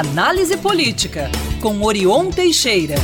[0.00, 2.94] Análise Política, com Orion Teixeira.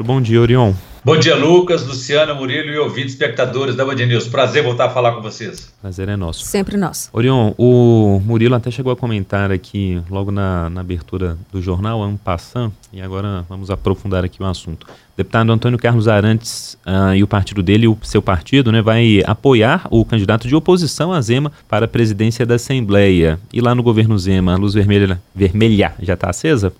[0.00, 0.74] Bom dia, Orion.
[1.06, 4.26] Bom dia, Lucas, Luciana, Murilo e ouvintes espectadores da Band News.
[4.26, 5.72] Prazer voltar a falar com vocês.
[5.80, 6.44] Prazer é nosso.
[6.44, 7.10] Sempre nosso.
[7.12, 12.18] Orion, o Murilo até chegou a comentar aqui, logo na, na abertura do jornal, ano
[12.18, 14.82] passant, e agora vamos aprofundar aqui o assunto.
[14.82, 19.22] O deputado Antônio Carlos Arantes uh, e o partido dele, o seu partido, né, vai
[19.24, 23.38] apoiar o candidato de oposição a Zema para a presidência da Assembleia.
[23.52, 26.72] E lá no governo Zema, a luz vermelha, vermelha já está acesa?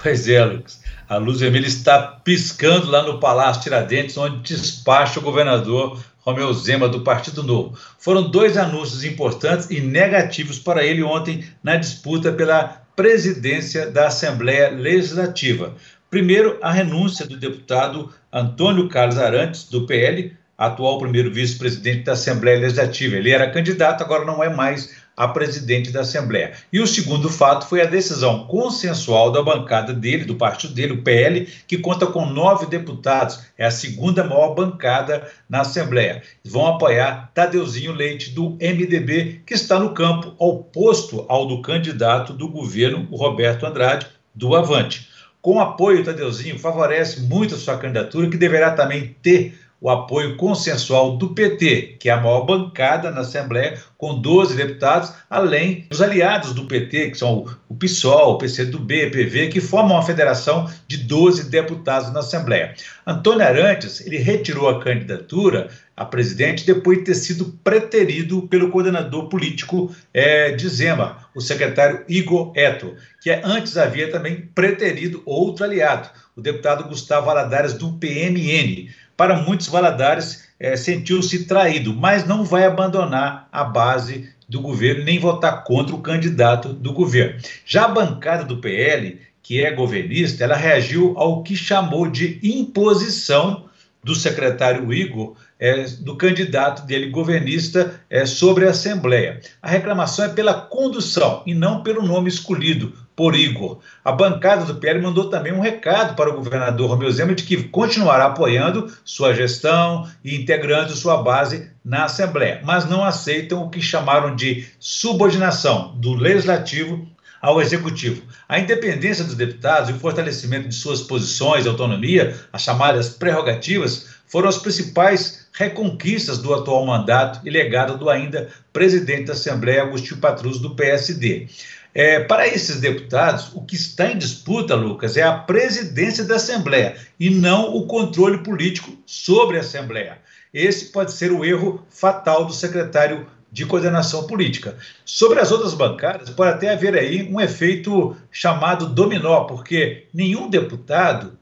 [0.00, 0.80] Pois é, Lucas.
[1.08, 6.88] A luz vermelha está piscando lá no Palácio Tiradentes, onde despacha o governador Romeu Zema,
[6.88, 7.76] do Partido Novo.
[7.98, 14.70] Foram dois anúncios importantes e negativos para ele ontem na disputa pela presidência da Assembleia
[14.70, 15.74] Legislativa.
[16.08, 22.60] Primeiro, a renúncia do deputado Antônio Carlos Arantes, do PL, atual primeiro vice-presidente da Assembleia
[22.60, 23.16] Legislativa.
[23.16, 26.52] Ele era candidato, agora não é mais a presidente da Assembleia.
[26.72, 31.02] E o segundo fato foi a decisão consensual da bancada dele, do partido dele, o
[31.02, 36.22] PL, que conta com nove deputados, é a segunda maior bancada na Assembleia.
[36.44, 42.48] Vão apoiar Tadeuzinho Leite, do MDB, que está no campo oposto ao do candidato do
[42.48, 45.08] governo, o Roberto Andrade, do Avante.
[45.42, 51.16] Com apoio, Tadeuzinho favorece muito a sua candidatura, que deverá também ter o apoio consensual
[51.16, 56.54] do PT, que é a maior bancada na Assembleia, com 12 deputados, além dos aliados
[56.54, 61.50] do PT, que são o PSOL, o PCdoB, PV, que formam uma federação de 12
[61.50, 62.76] deputados na Assembleia.
[63.04, 69.28] Antônio Arantes, ele retirou a candidatura a presidente depois de ter sido preterido pelo coordenador
[69.28, 76.08] político é, de Zema, o secretário Igor Eto, que antes havia também preterido outro aliado,
[76.36, 78.88] o deputado Gustavo Valadares, do PMN
[79.22, 85.20] para muitos Valadares, é, sentiu-se traído, mas não vai abandonar a base do governo nem
[85.20, 87.40] votar contra o candidato do governo.
[87.64, 93.66] Já a bancada do PL, que é governista, ela reagiu ao que chamou de imposição
[94.02, 99.40] do secretário Igor, é, do candidato dele, governista, é, sobre a Assembleia.
[99.62, 103.78] A reclamação é pela condução e não pelo nome escolhido, por Igor.
[104.04, 107.62] A bancada do PL mandou também um recado para o governador Romeu Zema de que
[107.62, 113.80] continuará apoiando sua gestão e integrando sua base na Assembleia, mas não aceitam o que
[113.80, 117.06] chamaram de subordinação do Legislativo
[117.42, 118.22] ao Executivo.
[118.48, 124.48] A independência dos deputados e o fortalecimento de suas posições, autonomia, as chamadas prerrogativas, foram
[124.48, 130.60] as principais reconquistas do atual mandato e legado do ainda presidente da Assembleia, Agostinho Patrus,
[130.60, 131.48] do PSD.
[131.94, 136.96] É, para esses deputados, o que está em disputa, Lucas, é a presidência da Assembleia
[137.20, 140.18] e não o controle político sobre a Assembleia.
[140.54, 144.76] Esse pode ser o erro fatal do secretário de coordenação política.
[145.04, 151.38] Sobre as outras bancadas, pode até haver aí um efeito chamado dominó, porque nenhum deputado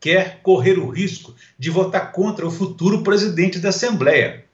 [0.00, 4.44] quer correr o risco de votar contra o futuro presidente da Assembleia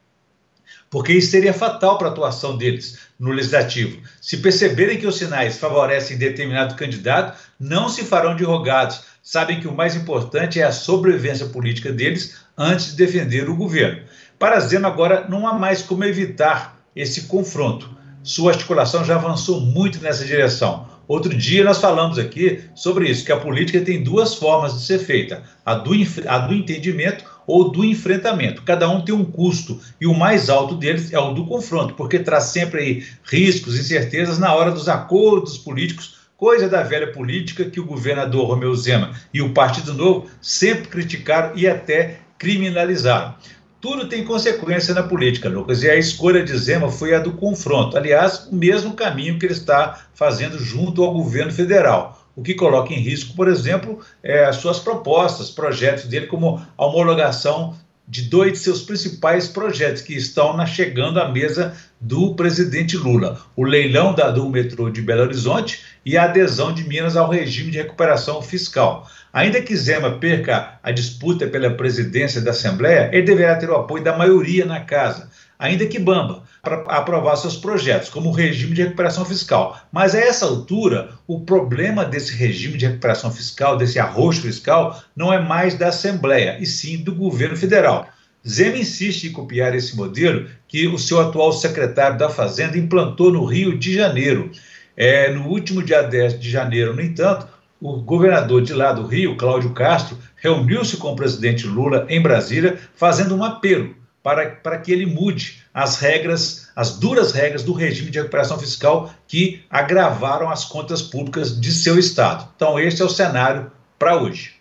[0.90, 4.00] porque isso seria fatal para a atuação deles no legislativo.
[4.20, 9.02] Se perceberem que os sinais favorecem determinado candidato, não se farão de rogados.
[9.22, 14.02] Sabem que o mais importante é a sobrevivência política deles antes de defender o governo.
[14.38, 17.90] Para Zema, agora não há mais como evitar esse confronto.
[18.22, 20.88] Sua articulação já avançou muito nessa direção.
[21.06, 24.98] Outro dia nós falamos aqui sobre isso, que a política tem duas formas de ser
[24.98, 25.92] feita: a do,
[26.26, 28.62] a do entendimento ou do enfrentamento.
[28.62, 32.18] Cada um tem um custo e o mais alto deles é o do confronto, porque
[32.18, 37.78] traz sempre aí riscos, incertezas na hora dos acordos políticos, coisa da velha política que
[37.78, 43.34] o governador Romeu Zema e o Partido Novo sempre criticaram e até criminalizaram.
[43.80, 47.96] Tudo tem consequência na política, Lucas, e a escolha de Zema foi a do confronto.
[47.96, 52.92] Aliás, o mesmo caminho que ele está fazendo junto ao governo federal o que coloca
[52.92, 57.74] em risco, por exemplo, é, as suas propostas, projetos dele, como a homologação
[58.08, 63.40] de dois de seus principais projetos que estão na, chegando à mesa do presidente Lula:
[63.56, 67.70] o leilão da, do metrô de Belo Horizonte e a adesão de Minas ao regime
[67.70, 69.10] de recuperação fiscal.
[69.32, 74.02] Ainda que Zema perca a disputa pela presidência da Assembleia, ele deverá ter o apoio
[74.02, 78.82] da maioria na casa ainda que bamba, para aprovar seus projetos, como o regime de
[78.82, 79.78] recuperação fiscal.
[79.92, 85.32] Mas a essa altura, o problema desse regime de recuperação fiscal, desse arroxo fiscal, não
[85.32, 88.08] é mais da Assembleia, e sim do governo federal.
[88.46, 93.44] Zema insiste em copiar esse modelo que o seu atual secretário da Fazenda implantou no
[93.44, 94.50] Rio de Janeiro.
[94.96, 97.48] É, no último dia 10 de janeiro, no entanto,
[97.80, 102.78] o governador de lá do Rio, Cláudio Castro, reuniu-se com o presidente Lula em Brasília,
[102.94, 103.94] fazendo um apelo
[104.26, 109.08] para, para que ele mude as regras as duras regras do regime de recuperação fiscal
[109.28, 112.48] que agravaram as contas públicas de seu Estado.
[112.56, 114.54] Então, este é o cenário para hoje.